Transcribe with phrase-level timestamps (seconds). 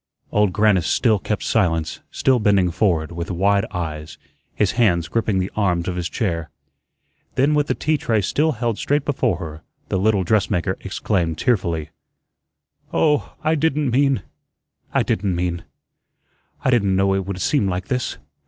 [0.31, 4.17] Old Grannis still kept silence, still bending forward, with wide eyes,
[4.55, 6.49] his hands gripping the arms of his chair.
[7.35, 11.91] Then with the tea tray still held straight before her, the little dressmaker exclaimed tearfully:
[12.91, 14.23] "Oh, I didn't mean
[14.91, 15.65] I didn't mean
[16.65, 18.17] I didn't know it would seem like this.